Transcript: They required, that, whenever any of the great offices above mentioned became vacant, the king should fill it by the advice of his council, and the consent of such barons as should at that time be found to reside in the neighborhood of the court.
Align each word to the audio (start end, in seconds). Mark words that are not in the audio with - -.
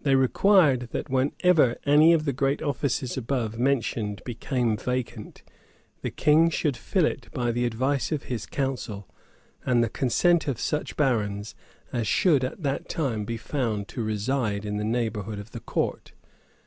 They 0.00 0.14
required, 0.14 0.88
that, 0.92 1.10
whenever 1.10 1.76
any 1.84 2.14
of 2.14 2.24
the 2.24 2.32
great 2.32 2.62
offices 2.62 3.18
above 3.18 3.58
mentioned 3.58 4.22
became 4.24 4.78
vacant, 4.78 5.42
the 6.00 6.10
king 6.10 6.48
should 6.48 6.74
fill 6.74 7.04
it 7.04 7.28
by 7.34 7.52
the 7.52 7.66
advice 7.66 8.10
of 8.10 8.22
his 8.32 8.46
council, 8.46 9.06
and 9.66 9.84
the 9.84 9.90
consent 9.90 10.48
of 10.48 10.58
such 10.58 10.96
barons 10.96 11.54
as 11.92 12.06
should 12.06 12.44
at 12.44 12.62
that 12.62 12.88
time 12.88 13.26
be 13.26 13.36
found 13.36 13.88
to 13.88 14.02
reside 14.02 14.64
in 14.64 14.78
the 14.78 14.84
neighborhood 14.84 15.38
of 15.38 15.50
the 15.50 15.60
court. 15.60 16.12